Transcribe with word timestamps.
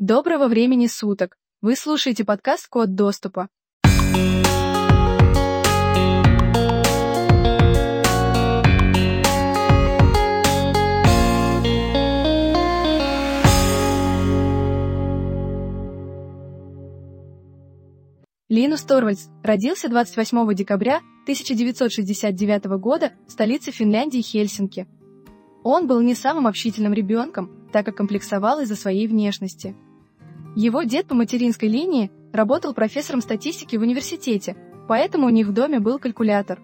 Доброго 0.00 0.48
времени 0.48 0.86
суток! 0.86 1.36
Вы 1.60 1.76
слушаете 1.76 2.24
подкаст 2.24 2.68
«Код 2.68 2.94
доступа». 2.94 3.50
Линус 18.48 18.80
Торвальдс 18.84 19.26
родился 19.42 19.90
28 19.90 20.54
декабря 20.54 21.02
1969 21.24 22.64
года 22.78 23.12
в 23.28 23.32
столице 23.32 23.70
Финляндии 23.70 24.22
Хельсинки. 24.22 24.88
Он 25.62 25.86
был 25.86 26.00
не 26.00 26.14
самым 26.14 26.46
общительным 26.46 26.94
ребенком, 26.94 27.68
так 27.70 27.84
как 27.84 27.98
комплексовал 27.98 28.60
из-за 28.60 28.76
своей 28.76 29.06
внешности. 29.06 29.76
Его 30.60 30.82
дед 30.82 31.06
по 31.06 31.14
материнской 31.14 31.70
линии 31.70 32.10
работал 32.34 32.74
профессором 32.74 33.22
статистики 33.22 33.76
в 33.76 33.80
университете, 33.80 34.58
поэтому 34.88 35.26
у 35.26 35.30
них 35.30 35.46
в 35.46 35.52
доме 35.54 35.80
был 35.80 35.98
калькулятор. 35.98 36.60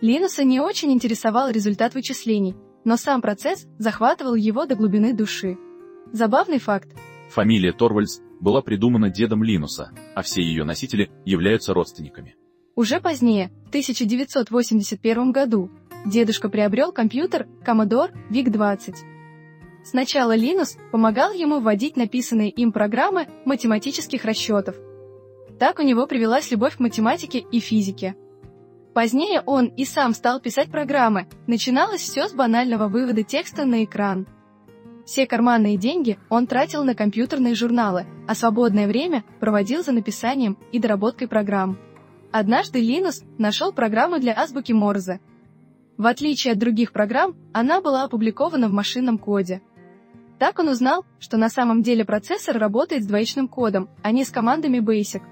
Линуса 0.00 0.44
не 0.44 0.60
очень 0.60 0.92
интересовал 0.92 1.50
результат 1.50 1.94
вычислений, 1.94 2.54
но 2.84 2.96
сам 2.96 3.20
процесс 3.20 3.66
захватывал 3.76 4.36
его 4.36 4.66
до 4.66 4.76
глубины 4.76 5.12
души. 5.12 5.58
Забавный 6.12 6.60
факт. 6.60 6.90
Фамилия 7.30 7.72
Торвальдс 7.72 8.20
была 8.38 8.62
придумана 8.62 9.10
дедом 9.10 9.42
Линуса, 9.42 9.90
а 10.14 10.22
все 10.22 10.40
ее 10.40 10.62
носители 10.62 11.10
являются 11.24 11.74
родственниками. 11.74 12.36
Уже 12.76 13.00
позднее, 13.00 13.50
в 13.64 13.70
1981 13.70 15.32
году, 15.32 15.72
дедушка 16.06 16.48
приобрел 16.48 16.92
компьютер 16.92 17.48
Commodore 17.66 18.12
VIC-20. 18.30 19.17
Сначала 19.90 20.36
Линус 20.36 20.76
помогал 20.92 21.32
ему 21.32 21.60
вводить 21.60 21.96
написанные 21.96 22.50
им 22.50 22.72
программы 22.72 23.26
математических 23.46 24.26
расчетов. 24.26 24.76
Так 25.58 25.78
у 25.78 25.82
него 25.82 26.06
привелась 26.06 26.50
любовь 26.50 26.76
к 26.76 26.80
математике 26.80 27.38
и 27.38 27.58
физике. 27.58 28.14
Позднее 28.92 29.42
он 29.46 29.68
и 29.68 29.86
сам 29.86 30.12
стал 30.12 30.40
писать 30.40 30.70
программы, 30.70 31.26
начиналось 31.46 32.02
все 32.02 32.28
с 32.28 32.34
банального 32.34 32.88
вывода 32.88 33.22
текста 33.22 33.64
на 33.64 33.82
экран. 33.82 34.26
Все 35.06 35.26
карманные 35.26 35.78
деньги 35.78 36.18
он 36.28 36.46
тратил 36.46 36.84
на 36.84 36.94
компьютерные 36.94 37.54
журналы, 37.54 38.04
а 38.26 38.34
свободное 38.34 38.88
время 38.88 39.24
проводил 39.40 39.82
за 39.82 39.92
написанием 39.92 40.58
и 40.70 40.78
доработкой 40.78 41.28
программ. 41.28 41.78
Однажды 42.30 42.80
Линус 42.80 43.22
нашел 43.38 43.72
программу 43.72 44.18
для 44.18 44.38
азбуки 44.38 44.72
Морзе. 44.72 45.20
В 45.96 46.04
отличие 46.04 46.52
от 46.52 46.58
других 46.58 46.92
программ, 46.92 47.36
она 47.54 47.80
была 47.80 48.04
опубликована 48.04 48.68
в 48.68 48.72
машинном 48.72 49.16
коде. 49.16 49.62
Так 50.38 50.60
он 50.60 50.68
узнал, 50.68 51.04
что 51.18 51.36
на 51.36 51.48
самом 51.48 51.82
деле 51.82 52.04
процессор 52.04 52.58
работает 52.58 53.02
с 53.02 53.06
двоичным 53.06 53.48
кодом, 53.48 53.88
а 54.02 54.12
не 54.12 54.24
с 54.24 54.30
командами 54.30 54.78
BASIC. 54.78 55.22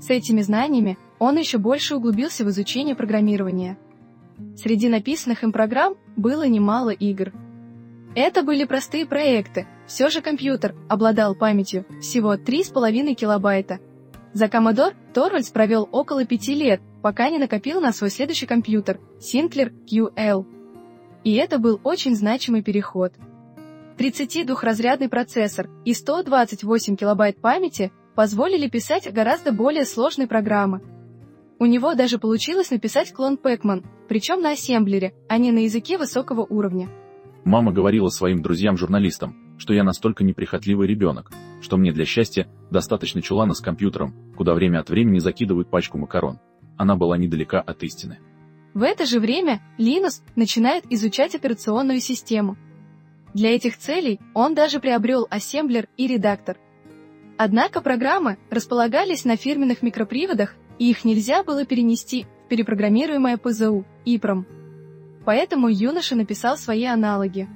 С 0.00 0.08
этими 0.10 0.40
знаниями 0.40 0.98
он 1.18 1.36
еще 1.36 1.58
больше 1.58 1.96
углубился 1.96 2.44
в 2.44 2.48
изучение 2.50 2.94
программирования. 2.94 3.76
Среди 4.56 4.88
написанных 4.88 5.42
им 5.42 5.52
программ 5.52 5.96
было 6.16 6.46
немало 6.46 6.90
игр. 6.90 7.32
Это 8.14 8.42
были 8.42 8.64
простые 8.64 9.04
проекты, 9.04 9.66
все 9.86 10.08
же 10.08 10.20
компьютер 10.20 10.74
обладал 10.88 11.34
памятью 11.34 11.84
всего 12.00 12.34
3,5 12.34 13.14
килобайта. 13.14 13.80
За 14.32 14.46
Commodore 14.46 14.94
Торвальдс 15.12 15.50
провел 15.50 15.88
около 15.90 16.24
пяти 16.24 16.54
лет, 16.54 16.80
пока 17.02 17.30
не 17.30 17.38
накопил 17.38 17.80
на 17.80 17.92
свой 17.92 18.10
следующий 18.10 18.46
компьютер 18.46 19.00
Sinclair 19.18 19.72
QL. 19.86 20.46
И 21.24 21.34
это 21.34 21.58
был 21.58 21.80
очень 21.82 22.14
значимый 22.14 22.62
переход– 22.62 23.12
32-разрядный 24.00 25.10
процессор 25.10 25.68
и 25.84 25.92
128 25.92 26.96
килобайт 26.96 27.38
памяти 27.38 27.92
позволили 28.16 28.66
писать 28.66 29.12
гораздо 29.12 29.52
более 29.52 29.84
сложные 29.84 30.26
программы. 30.26 30.80
У 31.58 31.66
него 31.66 31.92
даже 31.94 32.18
получилось 32.18 32.70
написать 32.70 33.12
клон 33.12 33.36
Пэкман, 33.36 33.84
причем 34.08 34.40
на 34.40 34.52
ассемблере, 34.52 35.12
а 35.28 35.36
не 35.36 35.52
на 35.52 35.58
языке 35.58 35.98
высокого 35.98 36.46
уровня. 36.48 36.88
Мама 37.44 37.72
говорила 37.72 38.08
своим 38.08 38.40
друзьям-журналистам, 38.40 39.36
что 39.58 39.74
я 39.74 39.84
настолько 39.84 40.24
неприхотливый 40.24 40.88
ребенок, 40.88 41.30
что 41.60 41.76
мне 41.76 41.92
для 41.92 42.06
счастья 42.06 42.48
достаточно 42.70 43.20
чулана 43.20 43.52
с 43.52 43.60
компьютером, 43.60 44.14
куда 44.34 44.54
время 44.54 44.80
от 44.80 44.88
времени 44.88 45.18
закидывают 45.18 45.68
пачку 45.68 45.98
макарон. 45.98 46.38
Она 46.78 46.96
была 46.96 47.18
недалека 47.18 47.60
от 47.60 47.82
истины. 47.82 48.18
В 48.72 48.82
это 48.82 49.04
же 49.04 49.20
время 49.20 49.60
Линус 49.76 50.22
начинает 50.36 50.90
изучать 50.90 51.34
операционную 51.34 52.00
систему– 52.00 52.56
для 53.34 53.54
этих 53.54 53.78
целей 53.78 54.20
он 54.34 54.54
даже 54.54 54.80
приобрел 54.80 55.26
ассемблер 55.30 55.88
и 55.96 56.06
редактор. 56.06 56.58
Однако 57.38 57.80
программы 57.80 58.38
располагались 58.50 59.24
на 59.24 59.36
фирменных 59.36 59.82
микроприводах, 59.82 60.54
и 60.78 60.90
их 60.90 61.04
нельзя 61.04 61.42
было 61.42 61.64
перенести 61.64 62.26
в 62.44 62.48
перепрограммируемое 62.48 63.38
ПЗУ, 63.38 63.86
ИПРОМ. 64.04 64.46
Поэтому 65.24 65.68
юноша 65.68 66.16
написал 66.16 66.56
свои 66.56 66.84
аналоги. 66.84 67.48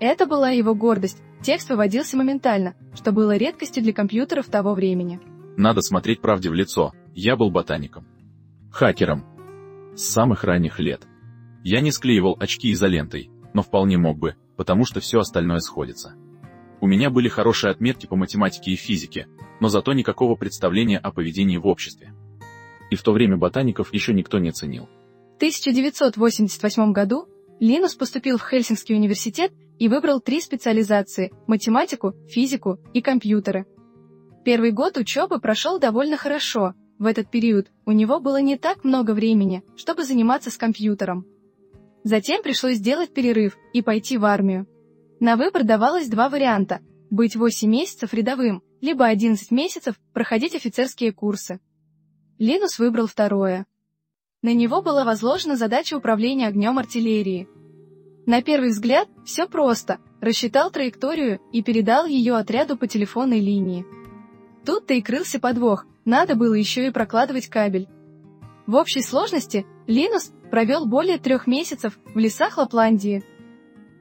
Это 0.00 0.26
была 0.26 0.50
его 0.50 0.74
гордость, 0.74 1.22
текст 1.42 1.70
выводился 1.70 2.16
моментально, 2.16 2.74
что 2.94 3.12
было 3.12 3.36
редкостью 3.36 3.82
для 3.82 3.92
компьютеров 3.92 4.46
того 4.46 4.74
времени. 4.74 5.20
Надо 5.56 5.82
смотреть 5.82 6.20
правде 6.20 6.48
в 6.48 6.54
лицо, 6.54 6.92
я 7.14 7.36
был 7.36 7.50
ботаником. 7.50 8.06
Хакером. 8.70 9.26
С 9.94 10.04
самых 10.04 10.44
ранних 10.44 10.80
лет. 10.80 11.02
Я 11.62 11.80
не 11.80 11.92
склеивал 11.92 12.36
очки 12.40 12.72
изолентой, 12.72 13.30
но 13.52 13.62
вполне 13.62 13.98
мог 13.98 14.18
бы, 14.18 14.36
потому 14.56 14.84
что 14.84 15.00
все 15.00 15.20
остальное 15.20 15.60
сходится. 15.60 16.14
У 16.80 16.86
меня 16.86 17.10
были 17.10 17.28
хорошие 17.28 17.70
отметки 17.70 18.06
по 18.06 18.16
математике 18.16 18.72
и 18.72 18.76
физике, 18.76 19.28
но 19.60 19.68
зато 19.68 19.92
никакого 19.92 20.34
представления 20.34 20.98
о 20.98 21.12
поведении 21.12 21.56
в 21.56 21.66
обществе. 21.66 22.12
И 22.90 22.96
в 22.96 23.02
то 23.02 23.12
время 23.12 23.36
ботаников 23.36 23.94
еще 23.94 24.12
никто 24.12 24.38
не 24.38 24.50
ценил. 24.50 24.88
В 25.34 25.36
1988 25.36 26.92
году 26.92 27.28
Линус 27.60 27.94
поступил 27.94 28.38
в 28.38 28.42
Хельсинский 28.48 28.96
университет 28.96 29.52
и 29.78 29.88
выбрал 29.88 30.20
три 30.20 30.40
специализации– 30.40 31.32
математику, 31.46 32.14
физику 32.28 32.78
и 32.92 33.00
компьютеры. 33.00 33.66
Первый 34.44 34.72
год 34.72 34.96
учебы 34.96 35.40
прошел 35.40 35.78
довольно 35.78 36.16
хорошо. 36.16 36.74
В 36.98 37.06
этот 37.06 37.30
период 37.30 37.68
у 37.86 37.92
него 37.92 38.18
было 38.18 38.40
не 38.40 38.56
так 38.58 38.82
много 38.82 39.12
времени, 39.12 39.62
чтобы 39.76 40.04
заниматься 40.04 40.50
с 40.50 40.56
компьютером. 40.56 41.26
Затем 42.04 42.42
пришлось 42.42 42.76
сделать 42.76 43.14
перерыв 43.14 43.56
и 43.72 43.82
пойти 43.82 44.18
в 44.18 44.24
армию. 44.24 44.66
На 45.20 45.36
выбор 45.36 45.64
давалось 45.64 46.08
два 46.08 46.28
варианта– 46.28 46.80
быть 47.10 47.36
8 47.36 47.68
месяцев 47.68 48.14
рядовым, 48.14 48.62
либо 48.80 49.06
11 49.06 49.50
месяцев 49.50 49.96
проходить 50.12 50.54
офицерские 50.54 51.12
курсы. 51.12 51.60
Линус 52.38 52.78
выбрал 52.78 53.06
второе. 53.06 53.66
На 54.40 54.54
него 54.54 54.82
была 54.82 55.04
возложена 55.04 55.56
задача 55.56 55.94
управления 55.94 56.48
огнем 56.48 56.78
артиллерии. 56.78 57.48
На 58.26 58.42
первый 58.42 58.70
взгляд 58.70 59.08
все 59.24 59.46
просто, 59.46 59.98
рассчитал 60.20 60.70
траекторию 60.70 61.38
и 61.52 61.62
передал 61.62 62.06
ее 62.06 62.34
отряду 62.34 62.76
по 62.76 62.88
телефонной 62.88 63.40
линии. 63.40 63.86
Тут-то 64.64 64.94
и 64.94 65.02
крылся 65.02 65.38
подвох, 65.38 65.86
надо 66.04 66.34
было 66.34 66.54
еще 66.54 66.86
и 66.86 66.90
прокладывать 66.90 67.48
кабель. 67.48 67.88
В 68.66 68.74
общей 68.74 69.02
сложности 69.02 69.66
Линус 69.86 70.32
провел 70.52 70.84
более 70.84 71.16
трех 71.16 71.46
месяцев 71.46 71.98
в 72.14 72.18
лесах 72.18 72.58
Лапландии. 72.58 73.24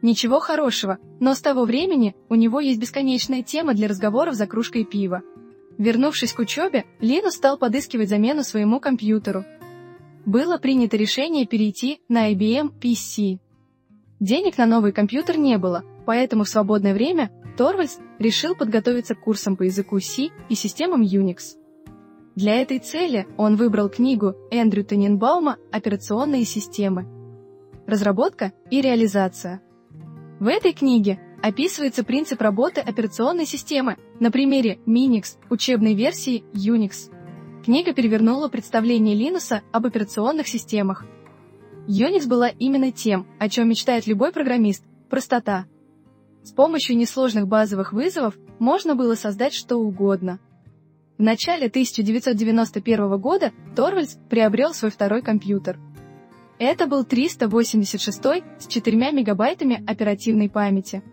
Ничего 0.02 0.42
хорошего, 0.42 0.98
но 1.22 1.34
с 1.34 1.40
того 1.40 1.64
времени 1.64 2.14
у 2.28 2.36
него 2.36 2.60
есть 2.60 2.78
бесконечная 2.78 3.42
тема 3.42 3.74
для 3.74 3.88
разговоров 3.88 4.36
за 4.36 4.48
кружкой 4.48 4.84
пива. 4.84 5.22
Вернувшись 5.78 6.34
к 6.34 6.40
учебе, 6.40 6.84
Линус 7.00 7.36
стал 7.36 7.58
подыскивать 7.58 8.10
замену 8.10 8.44
своему 8.44 8.82
компьютеру. 8.82 9.46
Было 10.26 10.58
принято 10.58 10.98
решение 10.98 11.48
перейти 11.48 12.02
на 12.10 12.34
IBM 12.34 12.74
PC. 12.82 13.40
Денег 14.20 14.58
на 14.58 14.66
новый 14.66 14.92
компьютер 14.92 15.38
не 15.38 15.58
было, 15.58 15.86
поэтому 16.06 16.44
в 16.44 16.50
свободное 16.50 16.94
время 16.94 17.32
Торвальдс 17.58 18.00
решил 18.20 18.56
подготовиться 18.56 19.16
к 19.16 19.22
курсам 19.22 19.56
по 19.56 19.64
языку 19.64 20.02
C 20.02 20.32
и 20.50 20.56
системам 20.56 21.02
Unix. 21.02 21.56
Для 22.36 22.62
этой 22.62 22.80
цели 22.80 23.28
он 23.36 23.58
выбрал 23.58 23.90
книгу 23.90 24.36
Эндрю 24.52 24.86
Тененбаума 24.86 25.58
«Операционные 25.70 26.46
системы. 26.46 27.06
Разработка 27.86 28.54
и 28.70 28.80
реализация». 28.80 29.62
В 30.40 30.48
этой 30.48 30.72
книге 30.72 31.20
описывается 31.44 32.06
принцип 32.06 32.40
работы 32.42 32.80
операционной 32.80 33.46
системы 33.46 33.98
на 34.22 34.32
примере 34.32 34.80
Minix 34.86 35.36
учебной 35.50 35.94
версии 35.94 36.46
Unix. 36.54 37.12
Книга 37.66 37.94
перевернула 37.94 38.48
представление 38.48 39.14
Линуса 39.14 39.62
об 39.74 39.86
операционных 39.86 40.48
системах. 40.48 41.06
Unix 41.86 42.28
была 42.28 42.48
именно 42.48 42.94
тем, 42.94 43.28
о 43.40 43.50
чем 43.50 43.68
мечтает 43.68 44.08
любой 44.08 44.32
программист– 44.32 44.86
простота. 45.10 45.66
С 46.44 46.52
помощью 46.52 46.96
несложных 46.96 47.48
базовых 47.48 47.92
вызовов 47.92 48.38
можно 48.58 48.96
было 48.96 49.16
создать 49.16 49.54
что 49.54 49.76
угодно– 49.76 50.40
в 51.22 51.24
начале 51.24 51.68
1991 51.68 53.20
года 53.20 53.52
Торвальдс 53.76 54.16
приобрел 54.28 54.74
свой 54.74 54.90
второй 54.90 55.22
компьютер. 55.22 55.80
Это 56.58 56.88
был 56.88 57.04
386 57.04 58.44
с 58.58 58.68
4 58.68 59.12
мегабайтами 59.12 59.84
оперативной 59.86 60.50
памяти. 60.50 61.04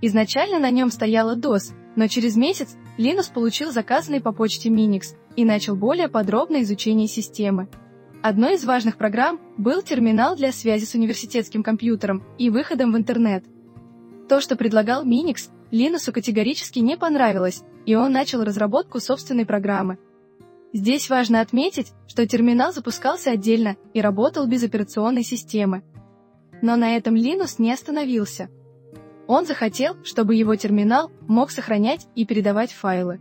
Изначально 0.00 0.60
на 0.60 0.70
нем 0.70 0.92
стояла 0.92 1.34
DOS, 1.36 1.74
Но 1.96 2.06
через 2.06 2.36
месяц 2.36 2.76
Линус 2.96 3.26
получил 3.26 3.72
заказанный 3.72 4.20
по 4.20 4.30
почте 4.30 4.68
Minix 4.68 5.16
и 5.34 5.44
начал 5.44 5.74
более 5.74 6.06
подробное 6.06 6.62
изучение 6.62 7.08
системы. 7.08 7.68
Одной 8.22 8.54
из 8.54 8.64
важных 8.64 8.96
программ 8.96 9.40
был 9.58 9.82
терминал 9.82 10.36
для 10.36 10.52
связи 10.52 10.84
с 10.84 10.94
университетским 10.94 11.64
компьютером 11.64 12.22
и 12.38 12.48
выходом 12.48 12.92
в 12.92 12.96
интернет. 12.96 13.44
То, 14.28 14.40
что 14.40 14.54
предлагал 14.54 15.04
Minix, 15.04 15.50
Линусу 15.72 16.12
категорически 16.12 16.78
не 16.78 16.96
понравилось, 16.96 17.64
и 17.86 17.94
он 17.94 18.12
начал 18.12 18.44
разработку 18.44 19.00
собственной 19.00 19.46
программы. 19.46 19.98
Здесь 20.72 21.10
важно 21.10 21.40
отметить, 21.40 21.92
что 22.06 22.26
терминал 22.26 22.72
запускался 22.72 23.30
отдельно 23.30 23.76
и 23.92 24.00
работал 24.00 24.46
без 24.46 24.62
операционной 24.62 25.22
системы. 25.22 25.82
Но 26.62 26.76
на 26.76 26.96
этом 26.96 27.14
Linux 27.14 27.56
не 27.58 27.72
остановился. 27.72 28.48
Он 29.26 29.46
захотел, 29.46 29.96
чтобы 30.04 30.34
его 30.34 30.56
терминал 30.56 31.10
мог 31.28 31.50
сохранять 31.50 32.06
и 32.14 32.24
передавать 32.24 32.72
файлы. 32.72 33.20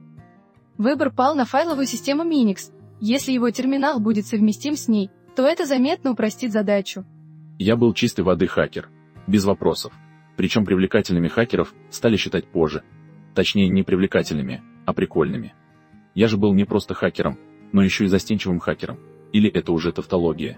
Выбор 0.78 1.12
пал 1.12 1.36
на 1.36 1.46
файловую 1.46 1.86
систему 1.86 2.24
Minix. 2.24 2.72
Если 3.00 3.32
его 3.32 3.50
терминал 3.50 4.00
будет 4.00 4.26
совместим 4.26 4.76
с 4.76 4.88
ней, 4.88 5.10
то 5.36 5.46
это 5.46 5.66
заметно 5.66 6.12
упростит 6.12 6.52
задачу. 6.52 7.06
Я 7.60 7.76
был 7.76 7.94
чистой 7.94 8.22
воды 8.22 8.48
хакер, 8.48 8.90
без 9.28 9.46
вопросов. 9.46 9.94
Причем 10.38 10.66
привлекательными 10.66 11.28
хакеров 11.28 11.74
стали 11.90 12.16
считать 12.16 12.46
позже. 12.46 12.84
Точнее, 13.34 13.70
не 13.70 13.84
привлекательными, 13.84 14.62
а 14.86 14.94
прикольными. 14.94 15.54
Я 16.14 16.28
же 16.28 16.38
был 16.38 16.54
не 16.54 16.66
просто 16.66 16.94
хакером, 16.94 17.38
но 17.72 17.84
еще 17.84 18.06
и 18.06 18.08
застенчивым 18.08 18.60
хакером. 18.60 19.00
Или 19.32 19.50
это 19.50 19.72
уже 19.72 19.92
тавтология? 19.92 20.58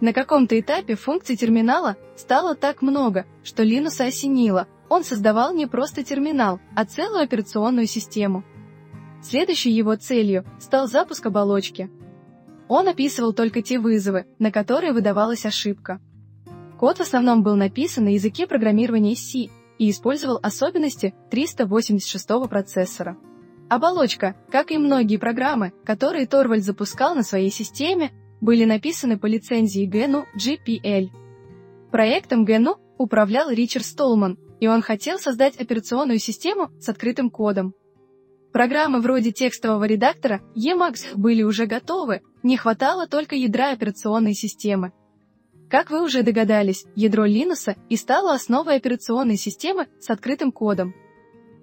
На 0.00 0.12
каком-то 0.12 0.58
этапе 0.58 0.94
функций 0.94 1.36
терминала 1.36 1.96
стало 2.16 2.54
так 2.54 2.82
много, 2.82 3.26
что 3.42 3.62
Линуса 3.62 4.04
осенило. 4.04 4.66
Он 4.88 5.04
создавал 5.04 5.54
не 5.54 5.66
просто 5.66 6.02
терминал, 6.02 6.60
а 6.74 6.84
целую 6.84 7.22
операционную 7.22 7.86
систему. 7.86 8.44
Следующей 9.22 9.70
его 9.70 9.96
целью 9.96 10.44
стал 10.60 10.86
запуск 10.86 11.26
оболочки. 11.26 11.90
Он 12.68 12.86
описывал 12.86 13.32
только 13.32 13.62
те 13.62 13.78
вызовы, 13.78 14.26
на 14.38 14.52
которые 14.52 14.92
выдавалась 14.92 15.46
ошибка. 15.46 16.00
Код 16.78 16.98
в 16.98 17.00
основном 17.00 17.42
был 17.42 17.56
написан 17.56 18.04
на 18.04 18.10
языке 18.10 18.46
программирования 18.46 19.16
C 19.16 19.50
и 19.78 19.90
использовал 19.90 20.38
особенности 20.42 21.14
386 21.30 22.26
процессора. 22.48 23.16
Оболочка, 23.68 24.34
как 24.50 24.70
и 24.70 24.78
многие 24.78 25.18
программы, 25.18 25.72
которые 25.84 26.26
Торвальд 26.26 26.64
запускал 26.64 27.14
на 27.14 27.22
своей 27.22 27.50
системе, 27.50 28.12
были 28.40 28.64
написаны 28.64 29.18
по 29.18 29.26
лицензии 29.26 29.88
GNU 29.88 30.24
GPL. 30.36 31.08
Проектом 31.90 32.44
GNU 32.44 32.76
управлял 32.96 33.50
Ричард 33.50 33.84
Столман, 33.84 34.38
и 34.60 34.68
он 34.68 34.82
хотел 34.82 35.18
создать 35.18 35.60
операционную 35.60 36.18
систему 36.18 36.70
с 36.80 36.88
открытым 36.88 37.30
кодом. 37.30 37.74
Программы 38.52 39.00
вроде 39.00 39.30
текстового 39.30 39.84
редактора 39.84 40.40
Emacs 40.56 41.14
были 41.14 41.42
уже 41.42 41.66
готовы, 41.66 42.22
не 42.42 42.56
хватало 42.56 43.06
только 43.06 43.36
ядра 43.36 43.72
операционной 43.72 44.34
системы. 44.34 44.92
Как 45.70 45.90
вы 45.90 46.02
уже 46.02 46.22
догадались, 46.22 46.86
ядро 46.94 47.26
Linux 47.26 47.76
и 47.88 47.96
стало 47.96 48.32
основой 48.32 48.76
операционной 48.76 49.36
системы 49.36 49.86
с 50.00 50.10
открытым 50.10 50.52
кодом. 50.52 50.94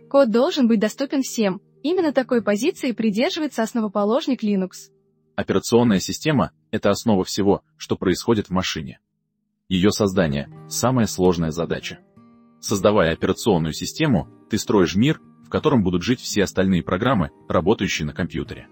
Код 0.10 0.30
должен 0.30 0.68
быть 0.68 0.80
доступен 0.80 1.22
всем, 1.22 1.62
Именно 1.86 2.14
такой 2.14 2.42
позиции 2.42 2.94
придерживается 2.94 3.62
основоположник 3.62 4.44
Linux. 4.44 4.90
Операционная 5.36 6.00
система– 6.00 6.50
это 6.72 6.90
основа 6.90 7.24
всего, 7.24 7.62
что 7.78 7.96
происходит 7.96 8.48
в 8.48 8.50
машине. 8.50 8.98
Ее 9.70 9.92
создание– 9.92 10.50
самая 10.68 11.06
сложная 11.06 11.52
задача. 11.52 12.00
Создавая 12.60 13.14
операционную 13.14 13.74
систему, 13.74 14.28
ты 14.50 14.58
строишь 14.58 14.96
мир, 14.96 15.22
в 15.46 15.50
котором 15.50 15.84
будут 15.84 16.02
жить 16.02 16.22
все 16.22 16.46
остальные 16.46 16.82
программы, 16.82 17.30
работающие 17.48 18.08
на 18.08 18.14
компьютере. 18.14 18.68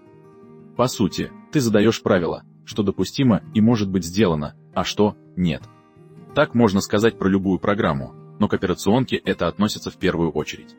По 0.76 0.88
сути, 0.88 1.30
ты 1.52 1.60
задаешь 1.60 2.02
правила, 2.02 2.42
что 2.64 2.82
допустимо 2.82 3.42
и 3.54 3.60
может 3.60 3.90
быть 3.90 4.04
сделано, 4.04 4.54
а 4.74 4.84
что– 4.84 5.16
нет. 5.36 5.62
Так 6.34 6.54
можно 6.54 6.80
сказать 6.80 7.18
про 7.18 7.28
любую 7.28 7.58
программу, 7.58 8.12
но 8.38 8.48
к 8.48 8.54
операционке 8.54 9.16
это 9.16 9.46
относится 9.46 9.90
в 9.90 9.96
первую 9.96 10.30
очередь. 10.30 10.74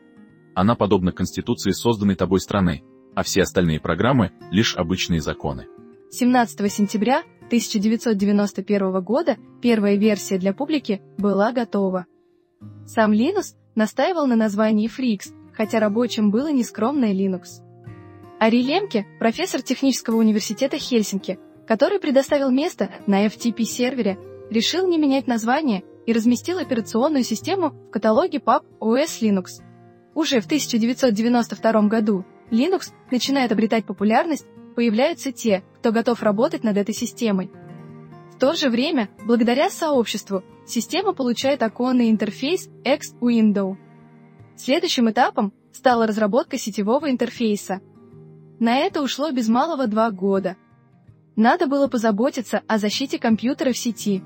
Она 0.54 0.74
подобна 0.74 1.12
Конституции 1.12 1.70
созданной 1.70 2.14
тобой 2.14 2.40
страны, 2.40 2.82
а 3.14 3.22
все 3.22 3.42
остальные 3.42 3.80
программы— 3.80 4.32
лишь 4.50 4.76
обычные 4.76 5.20
законы. 5.20 5.66
17 6.10 6.70
сентября 6.70 7.22
1991 7.46 9.00
года 9.02 9.36
первая 9.62 9.96
версия 9.96 10.38
для 10.38 10.52
публики 10.52 11.00
была 11.18 11.52
готова. 11.52 12.06
Сам 12.86 13.12
Linux 13.12 13.54
настаивал 13.74 14.26
на 14.26 14.36
названии 14.36 14.88
Frix, 14.88 15.32
хотя 15.52 15.80
рабочим 15.80 16.30
было 16.30 16.52
нескромное 16.52 17.14
Linux. 17.14 17.62
Ари 18.38 18.62
Лемке, 18.62 19.06
профессор 19.18 19.62
технического 19.62 20.16
университета 20.16 20.78
Хельсинки, 20.78 21.38
который 21.66 21.98
предоставил 21.98 22.50
место 22.50 22.90
на 23.06 23.26
FTP-сервере, 23.26 24.18
решил 24.50 24.86
не 24.88 24.98
менять 24.98 25.26
название 25.26 25.82
и 26.06 26.12
разместил 26.12 26.58
операционную 26.58 27.24
систему 27.24 27.70
в 27.70 27.90
каталоге 27.90 28.38
PUB 28.38 28.62
OS 28.80 29.20
Linux. 29.20 29.62
Уже 30.14 30.40
в 30.40 30.46
1992 30.46 31.82
году 31.82 32.24
Linux 32.50 32.92
начинает 33.10 33.52
обретать 33.52 33.84
популярность, 33.84 34.46
появляются 34.76 35.32
те, 35.32 35.64
кто 35.78 35.90
готов 35.90 36.22
работать 36.22 36.62
над 36.62 36.76
этой 36.76 36.94
системой. 36.94 37.50
В 38.34 38.38
то 38.38 38.52
же 38.52 38.68
время, 38.68 39.08
благодаря 39.24 39.70
сообществу, 39.70 40.44
система 40.66 41.12
получает 41.12 41.62
оконный 41.62 42.10
интерфейс 42.10 42.68
X-Window. 42.84 43.76
Следующим 44.56 45.10
этапом 45.10 45.52
стала 45.72 46.06
разработка 46.06 46.58
сетевого 46.58 47.10
интерфейса. 47.10 47.80
На 48.58 48.78
это 48.78 49.02
ушло 49.02 49.30
без 49.30 49.48
малого 49.48 49.86
два 49.86 50.10
года. 50.10 50.56
Надо 51.36 51.66
было 51.66 51.86
позаботиться 51.86 52.62
о 52.66 52.78
защите 52.78 53.18
компьютера 53.18 53.72
в 53.72 53.78
сети. 53.78 54.22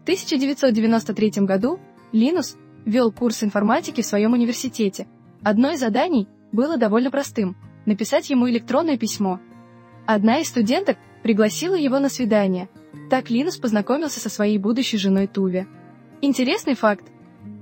В 0.00 0.02
1993 0.02 1.46
году 1.46 1.80
Linus 2.12 2.56
ввел 2.84 3.10
курс 3.10 3.42
информатики 3.42 4.02
в 4.02 4.06
своем 4.06 4.34
университете– 4.34 5.08
Одно 5.42 5.70
из 5.70 5.80
заданий 5.80 6.28
было 6.52 6.76
довольно 6.76 7.10
простым– 7.10 7.56
написать 7.86 8.28
ему 8.28 8.48
электронное 8.50 8.98
письмо. 8.98 9.40
Одна 10.06 10.40
из 10.40 10.48
студенток 10.48 10.98
пригласила 11.22 11.74
его 11.74 11.98
на 11.98 12.10
свидание. 12.10 12.68
Так 13.08 13.30
Линус 13.30 13.56
познакомился 13.56 14.20
со 14.20 14.28
своей 14.28 14.58
будущей 14.58 14.98
женой 14.98 15.26
Туве. 15.28 15.66
Интересный 16.20 16.74
факт. 16.74 17.06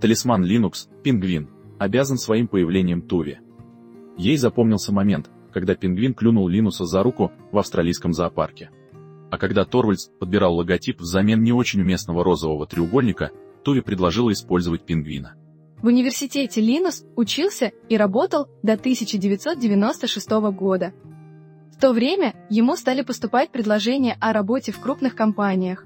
Талисман 0.01 0.45
Linux, 0.45 0.89
пингвин, 1.05 1.49
обязан 1.79 2.19
своим 2.19 2.49
появлением 2.49 3.03
Туве. 3.03 3.41
Ей 4.17 4.37
запомнился 4.37 4.93
момент, 4.93 5.31
когда 5.53 5.77
пингвин 5.77 6.15
клюнул 6.15 6.49
Линуса 6.49 6.85
за 6.85 7.05
руку 7.05 7.31
в 7.53 7.59
австралийском 7.59 8.13
зоопарке. 8.13 8.71
А 9.31 9.39
когда 9.39 9.65
Торвальдс 9.65 10.09
подбирал 10.19 10.55
логотип 10.57 11.01
взамен 11.01 11.43
не 11.43 11.53
очень 11.53 11.81
уместного 11.81 12.25
розового 12.25 12.67
треугольника, 12.67 13.31
Туве 13.65 13.83
предложила 13.83 14.33
использовать 14.33 14.83
пингвина. 14.83 15.35
В 15.83 15.87
университете 15.87 16.61
Линус 16.61 17.05
учился 17.15 17.73
и 17.89 17.97
работал 17.97 18.49
до 18.63 18.73
1996 18.73 20.31
года. 20.53 20.93
В 21.73 21.81
то 21.81 21.93
время 21.93 22.35
ему 22.51 22.75
стали 22.77 23.03
поступать 23.03 23.51
предложения 23.51 24.17
о 24.21 24.33
работе 24.33 24.73
в 24.73 24.81
крупных 24.81 25.15
компаниях. 25.15 25.85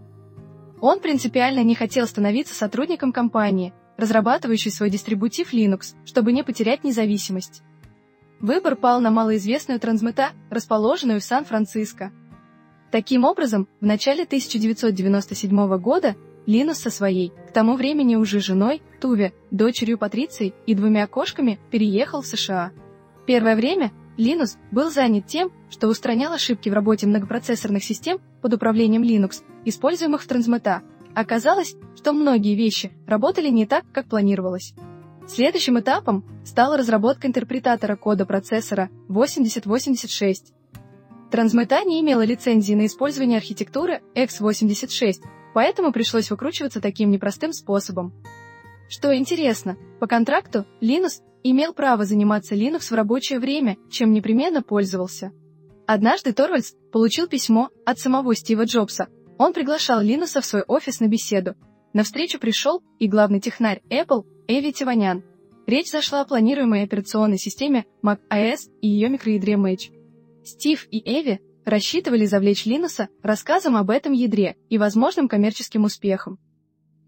Он 0.80 1.00
принципиально 1.00 1.62
не 1.62 1.74
хотел 1.74 2.06
становиться 2.06 2.54
сотрудником 2.54 3.12
компании, 3.12 3.74
разрабатывающей 3.98 4.70
свой 4.70 4.88
дистрибутив 4.88 5.52
Linux, 5.52 5.94
чтобы 6.06 6.32
не 6.32 6.42
потерять 6.42 6.84
независимость. 6.84 7.62
Выбор 8.40 8.76
пал 8.76 9.00
на 9.00 9.10
малоизвестную 9.10 9.78
трансмета, 9.78 10.30
расположенную 10.50 11.20
в 11.20 11.24
Сан-Франциско. 11.24 12.10
Таким 12.92 13.24
образом, 13.24 13.68
в 13.80 13.86
начале 13.86 14.24
1997 14.24 15.78
года 15.78 16.14
Линус 16.44 16.76
со 16.76 16.90
своей, 16.90 17.32
к 17.48 17.50
тому 17.50 17.76
времени 17.76 18.16
уже 18.16 18.38
женой, 18.38 18.82
Туве, 19.00 19.32
дочерью 19.50 19.96
Патриции 19.96 20.52
и 20.66 20.74
двумя 20.74 21.06
кошками 21.06 21.58
переехал 21.70 22.20
в 22.20 22.26
США. 22.26 22.70
Первое 23.26 23.56
время 23.56 23.92
Линус 24.18 24.58
был 24.70 24.90
занят 24.90 25.26
тем, 25.26 25.50
что 25.70 25.88
устранял 25.88 26.34
ошибки 26.34 26.68
в 26.68 26.74
работе 26.74 27.06
многопроцессорных 27.06 27.82
систем 27.82 28.18
под 28.42 28.52
управлением 28.52 29.02
Linux, 29.02 29.42
используемых 29.64 30.22
в 30.22 30.28
Transmeta. 30.28 30.80
Оказалось, 31.14 31.74
что 31.96 32.12
многие 32.12 32.54
вещи 32.54 32.92
работали 33.06 33.48
не 33.48 33.64
так, 33.64 33.84
как 33.92 34.06
планировалось. 34.06 34.74
Следующим 35.26 35.80
этапом 35.80 36.26
стала 36.44 36.76
разработка 36.76 37.26
интерпретатора 37.26 37.96
кода 37.96 38.26
процессора 38.26 38.90
8086. 39.08 40.52
Transmeta 41.32 41.84
не 41.84 42.00
имела 42.00 42.24
лицензии 42.24 42.74
на 42.74 42.86
использование 42.86 43.38
архитектуры 43.38 44.02
x86, 44.14 45.22
Поэтому 45.54 45.92
пришлось 45.92 46.30
выкручиваться 46.30 46.80
таким 46.80 47.10
непростым 47.10 47.52
способом. 47.52 48.12
Что 48.88 49.16
интересно, 49.16 49.76
по 50.00 50.06
контракту 50.06 50.66
Линус 50.80 51.22
имел 51.42 51.72
право 51.72 52.04
заниматься 52.04 52.54
Linux 52.54 52.90
в 52.90 52.92
рабочее 52.92 53.38
время, 53.38 53.76
чем 53.90 54.12
непременно 54.12 54.62
пользовался. 54.62 55.32
Однажды 55.86 56.32
Торвальдс 56.32 56.72
получил 56.92 57.26
письмо 57.26 57.70
от 57.84 57.98
самого 57.98 58.34
Стива 58.34 58.64
Джобса. 58.64 59.08
Он 59.38 59.52
приглашал 59.52 60.00
Линуса 60.00 60.40
в 60.40 60.46
свой 60.46 60.62
офис 60.62 61.00
на 61.00 61.08
беседу. 61.08 61.54
На 61.92 62.04
встречу 62.04 62.38
пришел 62.38 62.82
и 62.98 63.08
главный 63.08 63.40
технарь 63.40 63.82
Apple 63.90 64.24
Эви 64.46 64.70
Тиванян. 64.70 65.24
Речь 65.66 65.90
зашла 65.90 66.22
о 66.22 66.24
планируемой 66.24 66.82
операционной 66.82 67.38
системе 67.38 67.86
Mac 68.04 68.18
OS 68.30 68.70
и 68.80 68.88
ее 68.88 69.08
микроядре 69.08 69.54
Match. 69.54 69.90
Стив 70.44 70.86
и 70.90 70.98
Эви 70.98 71.40
рассчитывали 71.64 72.26
завлечь 72.26 72.66
Линуса 72.66 73.08
рассказом 73.22 73.76
об 73.76 73.90
этом 73.90 74.12
ядре 74.12 74.56
и 74.68 74.78
возможным 74.78 75.28
коммерческим 75.28 75.84
успехом. 75.84 76.38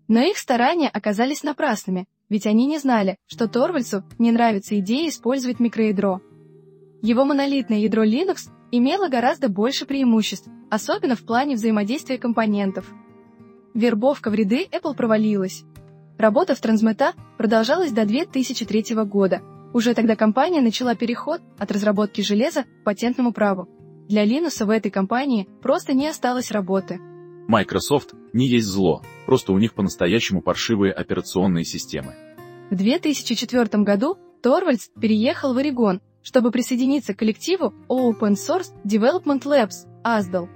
Но 0.06 0.20
их 0.20 0.38
старания 0.38 0.88
оказались 0.88 1.42
напрасными, 1.42 2.06
ведь 2.28 2.46
они 2.46 2.66
не 2.66 2.78
знали, 2.78 3.16
что 3.26 3.48
Торвальдсу 3.48 4.04
не 4.18 4.32
нравится 4.32 4.78
идея 4.78 5.08
использовать 5.08 5.60
микроядро. 5.60 6.20
Его 7.02 7.24
монолитное 7.24 7.78
ядро 7.78 8.04
Linux 8.04 8.50
имело 8.70 9.08
гораздо 9.08 9.48
больше 9.48 9.86
преимуществ, 9.86 10.48
особенно 10.70 11.16
в 11.16 11.24
плане 11.24 11.54
взаимодействия 11.54 12.18
компонентов. 12.18 12.92
Вербовка 13.74 14.30
в 14.30 14.34
ряды 14.34 14.66
Apple 14.70 14.94
провалилась. 14.94 15.64
Работа 16.18 16.54
в 16.54 16.62
Transmeta 16.62 17.14
продолжалась 17.36 17.92
до 17.92 18.04
2003 18.04 18.94
года. 19.04 19.42
Уже 19.74 19.92
тогда 19.92 20.14
компания 20.14 20.60
начала 20.60 20.94
переход 20.94 21.40
от 21.58 21.72
разработки 21.72 22.20
железа 22.20 22.62
к 22.62 22.84
патентному 22.84 23.32
праву. 23.32 23.68
Для 24.08 24.24
Linux 24.24 24.64
в 24.64 24.70
этой 24.70 24.92
компании 24.92 25.48
просто 25.62 25.94
не 25.94 26.06
осталось 26.06 26.52
работы. 26.52 27.00
Microsoft 27.48 28.14
не 28.32 28.46
есть 28.46 28.68
зло, 28.68 29.02
просто 29.26 29.52
у 29.52 29.58
них 29.58 29.74
по-настоящему 29.74 30.42
паршивые 30.42 30.92
операционные 30.92 31.64
системы. 31.64 32.14
В 32.70 32.76
2004 32.76 33.82
году 33.82 34.16
Торвальдс 34.42 34.90
переехал 35.00 35.54
в 35.54 35.58
Орегон, 35.58 36.00
чтобы 36.22 36.52
присоединиться 36.52 37.12
к 37.12 37.18
коллективу 37.18 37.74
Open 37.88 38.34
Source 38.34 38.72
Development 38.86 39.42
Labs, 39.42 39.88
ASDAL. 40.04 40.48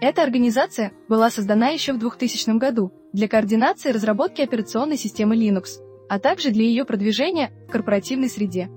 Эта 0.00 0.22
организация 0.22 0.92
была 1.08 1.30
создана 1.30 1.70
еще 1.70 1.94
в 1.94 1.98
2000 1.98 2.58
году 2.58 2.92
для 3.12 3.26
координации 3.26 3.90
разработки 3.90 4.40
операционной 4.40 4.98
системы 4.98 5.36
Linux, 5.36 5.80
а 6.08 6.18
также 6.18 6.50
для 6.50 6.64
ее 6.64 6.84
продвижения 6.84 7.52
в 7.68 7.72
корпоративной 7.72 8.28
среде. 8.28 8.70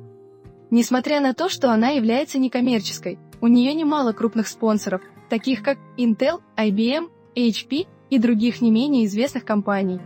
Несмотря 0.72 1.20
на 1.20 1.34
то, 1.34 1.50
что 1.50 1.72
она 1.72 1.90
является 1.90 2.40
некоммерческой, 2.40 3.20
у 3.42 3.48
нее 3.48 3.74
немало 3.74 4.12
крупных 4.12 4.48
спонсоров, 4.48 5.02
таких 5.30 5.64
как 5.64 5.78
Intel, 5.98 6.42
IBM, 6.58 7.10
HP 7.36 7.88
и 8.10 8.20
других 8.20 8.62
не 8.62 8.72
менее 8.72 9.06
известных 9.06 9.46
компаний. 9.46 10.00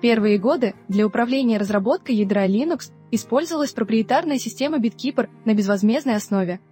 Первые 0.00 0.38
годы 0.38 0.74
для 0.88 1.06
управления 1.06 1.58
разработкой 1.58 2.16
ядра 2.16 2.46
Linux 2.46 2.90
использовалась 3.10 3.72
проприетарная 3.72 4.38
система 4.38 4.78
BitKeeper 4.78 5.28
на 5.44 5.54
безвозмездной 5.54 6.16
основе– 6.16 6.60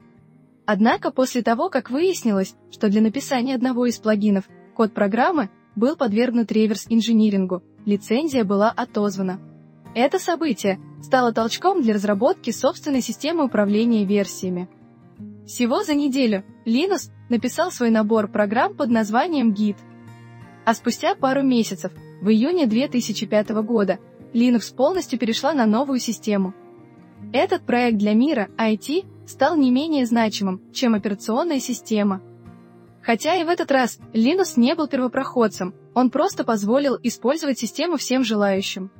Однако 0.72 1.10
после 1.10 1.42
того, 1.42 1.68
как 1.68 1.90
выяснилось, 1.90 2.54
что 2.70 2.88
для 2.88 3.00
написания 3.00 3.56
одного 3.56 3.86
из 3.86 3.98
плагинов 3.98 4.48
код 4.76 4.92
программы 4.92 5.50
был 5.74 5.96
подвергнут 5.96 6.52
реверс-инжинирингу, 6.52 7.64
лицензия 7.86 8.44
была 8.44 8.70
отозвана. 8.70 9.40
Это 9.94 10.18
событие 10.18 10.78
стало 11.02 11.32
толчком 11.32 11.82
для 11.82 11.94
разработки 11.94 12.50
собственной 12.50 13.00
системы 13.00 13.44
управления 13.44 14.04
версиями. 14.04 14.68
Всего 15.46 15.82
за 15.82 15.94
неделю 15.94 16.44
Linus 16.64 17.10
написал 17.28 17.72
свой 17.72 17.90
набор 17.90 18.28
программ 18.28 18.76
под 18.76 18.90
названием 18.90 19.52
Git. 19.52 19.76
А 20.64 20.74
спустя 20.74 21.16
пару 21.16 21.42
месяцев, 21.42 21.92
в 22.20 22.28
июне 22.28 22.66
2005 22.66 23.50
года, 23.64 23.98
Linux 24.32 24.72
полностью 24.74 25.18
перешла 25.18 25.52
на 25.54 25.66
новую 25.66 25.98
систему. 25.98 26.54
Этот 27.32 27.66
проект 27.66 27.98
для 27.98 28.14
мира 28.14 28.48
IT 28.58 29.06
стал 29.26 29.56
не 29.56 29.72
менее 29.72 30.06
значимым, 30.06 30.62
чем 30.72 30.94
операционная 30.94 31.58
система. 31.58 32.22
Хотя 33.02 33.34
и 33.34 33.44
в 33.44 33.48
этот 33.48 33.72
раз 33.72 33.98
Linux 34.12 34.52
не 34.56 34.76
был 34.76 34.86
первопроходцем, 34.86 35.74
он 35.94 36.10
просто 36.10 36.44
позволил 36.44 36.96
использовать 37.02 37.58
систему 37.58 37.96
всем 37.96 38.22
желающим. 38.22 38.92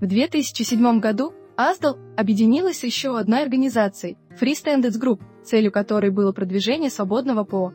В 0.00 0.06
2007 0.06 1.00
году 1.00 1.32
ASDAL 1.56 1.96
объединилась 2.16 2.84
еще 2.84 3.18
одной 3.18 3.42
организацией– 3.42 4.18
Free 4.40 4.52
Standards 4.52 5.00
Group, 5.00 5.20
целью 5.44 5.72
которой 5.72 6.10
было 6.10 6.32
продвижение 6.32 6.90
свободного 6.90 7.44
ПО. 7.44 7.72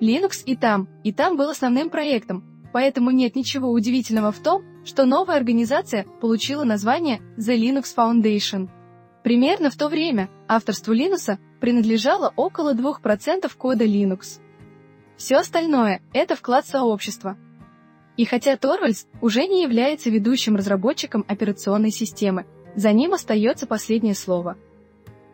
Linux 0.00 0.42
и 0.46 0.56
там, 0.56 0.88
и 1.02 1.12
там 1.12 1.36
был 1.36 1.50
основным 1.50 1.90
проектом, 1.90 2.44
поэтому 2.72 3.10
нет 3.10 3.36
ничего 3.36 3.70
удивительного 3.70 4.32
в 4.32 4.38
том, 4.38 4.62
что 4.84 5.04
новая 5.04 5.36
организация 5.36 6.04
получила 6.20 6.64
название 6.64 7.20
The 7.38 7.56
Linux 7.56 7.94
Foundation– 7.96 8.68
Примерно 9.24 9.70
в 9.70 9.76
то 9.76 9.88
время 9.88 10.28
авторству 10.46 10.94
Linux 10.94 11.38
принадлежало 11.58 12.34
около 12.36 12.74
2% 12.74 13.50
кода 13.56 13.86
Linux. 13.86 14.38
Все 15.16 15.36
остальное– 15.36 16.02
это 16.12 16.36
вклад 16.36 16.66
сообщества. 16.66 17.38
И 18.16 18.24
хотя 18.24 18.56
Торвальдс 18.56 19.06
уже 19.20 19.46
не 19.46 19.62
является 19.62 20.10
ведущим 20.10 20.56
разработчиком 20.56 21.24
операционной 21.26 21.90
системы, 21.90 22.46
за 22.76 22.92
ним 22.92 23.14
остается 23.14 23.66
последнее 23.66 24.14
слово. 24.14 24.56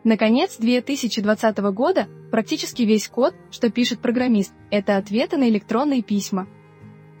Наконец, 0.03 0.57
2020 0.57 1.57
года 1.73 2.07
практически 2.31 2.81
весь 2.83 3.07
код, 3.07 3.35
что 3.51 3.69
пишет 3.69 3.99
программист, 3.99 4.53
это 4.71 4.97
ответы 4.97 5.37
на 5.37 5.47
электронные 5.47 6.01
письма. 6.01 6.47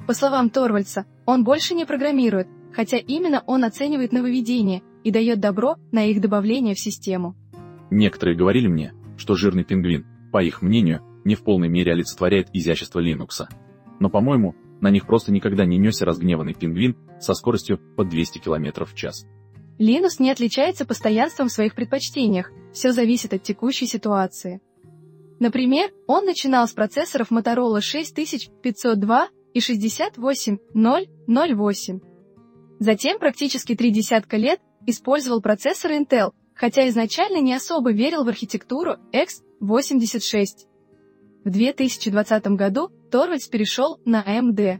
По 0.07 0.13
словам 0.13 0.49
Торвальдса, 0.49 1.05
он 1.25 1.43
больше 1.43 1.75
не 1.75 1.85
программирует, 1.85 2.47
хотя 2.73 2.97
именно 2.97 3.43
он 3.45 3.63
оценивает 3.63 4.11
нововведения 4.11 4.81
и 5.03 5.11
дает 5.11 5.39
добро 5.39 5.75
на 5.91 6.05
их 6.05 6.21
добавление 6.21 6.73
в 6.73 6.79
систему. 6.79 7.35
Некоторые 7.91 8.35
говорили 8.35 8.67
мне, 8.67 8.93
что 9.17 9.35
жирный 9.35 9.63
пингвин, 9.63 10.05
по 10.31 10.41
их 10.41 10.63
мнению, 10.63 11.01
не 11.23 11.35
в 11.35 11.43
полной 11.43 11.69
мере 11.69 11.91
олицетворяет 11.91 12.47
изящество 12.53 12.99
Linux. 12.99 13.47
Но, 13.99 14.09
по-моему, 14.09 14.55
на 14.81 14.89
них 14.89 15.07
просто 15.07 15.31
никогда 15.31 15.65
не 15.65 15.77
несся 15.77 16.05
разгневанный 16.05 16.53
пингвин 16.53 16.97
со 17.19 17.33
скоростью 17.33 17.79
под 17.95 18.09
200 18.09 18.39
км 18.39 18.85
в 18.85 18.93
час. 18.95 19.25
Linux 19.79 20.17
не 20.19 20.29
отличается 20.29 20.85
постоянством 20.85 21.47
в 21.47 21.53
своих 21.53 21.75
предпочтениях, 21.75 22.51
все 22.73 22.91
зависит 22.91 23.33
от 23.33 23.43
текущей 23.43 23.87
ситуации. 23.87 24.61
Например, 25.39 25.89
он 26.05 26.25
начинал 26.25 26.67
с 26.67 26.73
процессоров 26.73 27.31
Motorola 27.31 27.79
6502 27.81 29.29
и 29.53 29.59
68008. 29.59 31.99
Затем 32.79 33.19
практически 33.19 33.75
три 33.75 33.91
десятка 33.91 34.37
лет 34.37 34.61
использовал 34.85 35.41
процессор 35.41 35.91
Intel, 35.91 36.31
хотя 36.53 36.87
изначально 36.89 37.41
не 37.41 37.53
особо 37.53 37.91
верил 37.91 38.23
в 38.23 38.27
архитектуру 38.27 38.97
x86. 39.13 40.45
В 41.43 41.49
2020 41.49 42.47
году 42.49 42.91
Торвальдс 43.11 43.47
перешел 43.47 43.99
на 44.05 44.23
AMD. 44.23 44.79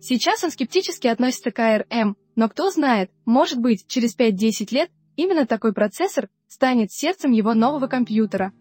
Сейчас 0.00 0.42
он 0.44 0.50
скептически 0.50 1.06
относится 1.06 1.50
к 1.50 1.58
ARM, 1.58 2.14
но 2.34 2.48
кто 2.48 2.70
знает, 2.70 3.10
может 3.24 3.58
быть, 3.58 3.86
через 3.86 4.18
5-10 4.18 4.74
лет 4.74 4.90
именно 5.16 5.46
такой 5.46 5.72
процессор 5.72 6.28
станет 6.48 6.90
сердцем 6.90 7.30
его 7.30 7.54
нового 7.54 7.86
компьютера. 7.86 8.52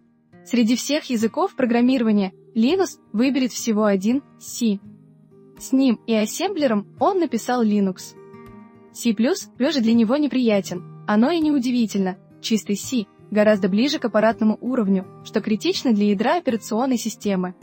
Среди 0.46 0.76
всех 0.76 1.06
языков 1.06 1.56
программирования 1.56 2.34
Linux 2.56 3.00
выберет 3.12 3.52
всего 3.52 3.86
один– 3.86 4.22
C. 4.40 4.80
С 5.58 5.72
ним 5.72 6.00
и 6.06 6.14
ассемблером 6.14 6.96
он 7.00 7.20
написал 7.20 7.66
Linux. 7.66 8.16
C++ 8.94 9.10
же 9.10 9.82
для 9.82 9.94
него 9.94 10.18
неприятен. 10.18 11.04
Оно 11.08 11.32
и 11.32 11.40
неудивительно. 11.40 12.18
Чистый 12.42 12.76
C 12.76 13.06
гораздо 13.32 13.70
ближе 13.70 13.98
к 13.98 14.06
аппаратному 14.06 14.58
уровню, 14.62 15.08
что 15.26 15.42
критично 15.42 15.94
для 15.94 16.12
ядра 16.12 16.38
операционной 16.38 16.98
системы. 16.98 17.56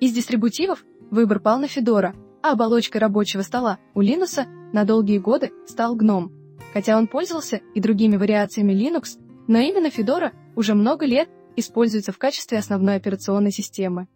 Из 0.00 0.12
дистрибутивов 0.12 0.84
выбор 1.10 1.40
пал 1.40 1.58
на 1.58 1.66
Fedora, 1.66 2.14
а 2.42 2.52
оболочкой 2.52 3.00
рабочего 3.00 3.42
стола 3.42 3.78
у 3.94 4.02
Linux 4.02 4.44
на 4.72 4.84
долгие 4.84 5.18
годы 5.18 5.52
стал 5.66 5.96
GNOME. 5.96 6.30
Хотя 6.72 6.98
он 6.98 7.06
пользовался 7.06 7.60
и 7.74 7.80
другими 7.80 8.16
вариациями 8.16 8.72
Linux, 8.72 9.18
но 9.46 9.58
именно 9.58 9.86
Fedora 9.86 10.32
уже 10.56 10.74
много 10.74 11.06
лет 11.06 11.28
используется 11.56 12.12
в 12.12 12.18
качестве 12.18 12.58
основной 12.58 12.96
операционной 12.96 13.52
системы. 13.52 14.08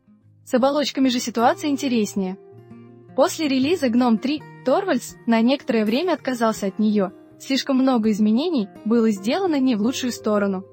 С 0.44 0.54
оболочками 0.54 1.08
же 1.08 1.20
ситуация 1.20 1.70
интереснее. 1.70 2.36
После 3.14 3.48
релиза 3.48 3.86
GNOME 3.86 4.18
3 4.18 4.42
Торвальдс 4.64 5.14
на 5.26 5.40
некоторое 5.40 5.84
время 5.84 6.12
отказался 6.12 6.66
от 6.66 6.78
нее. 6.78 7.12
Слишком 7.38 7.78
много 7.78 8.10
изменений 8.10 8.68
было 8.84 9.10
сделано 9.10 9.60
не 9.60 9.76
в 9.76 9.82
лучшую 9.82 10.12
сторону. 10.12 10.64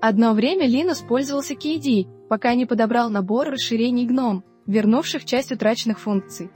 Одно 0.00 0.34
время 0.34 0.68
Linux 0.68 1.06
пользовался 1.06 1.54
KDE, 1.54 2.28
пока 2.28 2.54
не 2.54 2.66
подобрал 2.66 3.08
набор 3.10 3.48
расширений 3.48 4.06
GNOME, 4.06 4.42
вернувших 4.66 5.24
часть 5.24 5.52
утраченных 5.52 5.98
функций. 5.98 6.50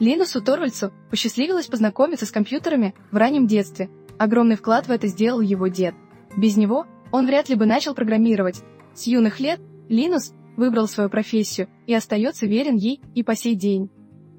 Линусу 0.00 0.42
Торвальдсу 0.42 0.92
посчастливилось 1.10 1.66
познакомиться 1.66 2.26
с 2.26 2.32
компьютерами 2.32 2.94
в 3.12 3.16
раннем 3.16 3.46
детстве. 3.46 3.90
Огромный 4.18 4.56
вклад 4.56 4.88
в 4.88 4.90
это 4.90 5.06
сделал 5.06 5.40
его 5.40 5.68
дед. 5.68 5.94
Без 6.36 6.56
него 6.56 6.86
он 7.12 7.26
вряд 7.26 7.48
ли 7.48 7.54
бы 7.54 7.64
начал 7.64 7.94
программировать. 7.94 8.62
С 8.92 9.06
юных 9.06 9.38
лет 9.38 9.60
Линус 9.88 10.32
выбрал 10.56 10.88
свою 10.88 11.10
профессию 11.10 11.68
и 11.86 11.94
остается 11.94 12.46
верен 12.46 12.74
ей 12.76 13.00
и 13.14 13.22
по 13.22 13.36
сей 13.36 13.54
день. 13.54 13.88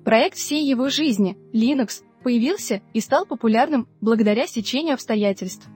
Проект 0.03 0.37
всей 0.37 0.67
его 0.67 0.89
жизни, 0.89 1.37
Linux, 1.53 2.03
появился 2.21 2.81
и 2.93 2.99
стал 2.99 3.25
популярным 3.25 3.87
благодаря 4.01 4.45
стечению 4.45 4.95
обстоятельств. 4.95 5.67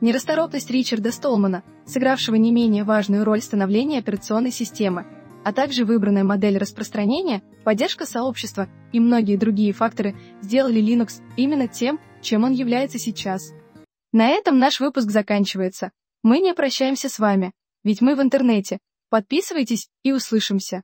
Нерасторопность 0.00 0.70
Ричарда 0.70 1.12
Столмана, 1.12 1.62
сыгравшего 1.86 2.34
не 2.34 2.52
менее 2.52 2.84
важную 2.84 3.24
роль 3.24 3.40
в 3.40 3.44
становлении 3.44 3.98
операционной 3.98 4.50
системы, 4.50 5.06
а 5.44 5.52
также 5.52 5.84
выбранная 5.84 6.24
модель 6.24 6.58
распространения, 6.58 7.42
поддержка 7.64 8.06
сообщества 8.06 8.68
и 8.92 9.00
многие 9.00 9.36
другие 9.36 9.72
факторы 9.72 10.16
сделали 10.42 10.82
Linux 10.82 11.22
именно 11.36 11.68
тем, 11.68 12.00
чем 12.20 12.44
он 12.44 12.52
является 12.52 12.98
сейчас– 12.98 13.52
На 14.16 14.28
этом 14.28 14.58
наш 14.58 14.80
выпуск 14.80 15.10
заканчивается. 15.10 15.92
Мы 16.22 16.38
не 16.38 16.54
прощаемся 16.54 17.10
с 17.10 17.18
вами, 17.18 17.52
ведь 17.84 18.00
мы 18.00 18.16
в 18.16 18.22
интернете. 18.22 18.78
Подписывайтесь 19.10 19.90
и 20.04 20.12
услышимся. 20.12 20.82